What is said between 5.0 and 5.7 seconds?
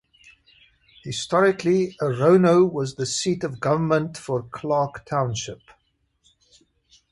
Township.